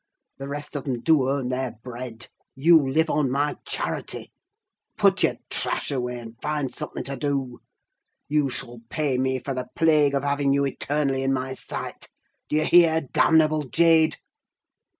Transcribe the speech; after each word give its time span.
The 0.39 0.47
rest 0.47 0.75
of 0.75 0.85
them 0.85 1.01
do 1.01 1.29
earn 1.29 1.49
their 1.49 1.75
bread—you 1.83 2.89
live 2.89 3.11
on 3.11 3.29
my 3.29 3.57
charity! 3.67 4.31
Put 4.97 5.21
your 5.21 5.35
trash 5.51 5.91
away, 5.91 6.17
and 6.17 6.41
find 6.41 6.73
something 6.73 7.03
to 7.03 7.15
do. 7.15 7.59
You 8.27 8.49
shall 8.49 8.79
pay 8.89 9.19
me 9.19 9.37
for 9.37 9.53
the 9.53 9.69
plague 9.75 10.15
of 10.15 10.23
having 10.23 10.53
you 10.53 10.65
eternally 10.65 11.21
in 11.21 11.33
my 11.33 11.53
sight—do 11.53 12.55
you 12.55 12.65
hear, 12.65 13.01
damnable 13.13 13.61
jade?" 13.61 14.17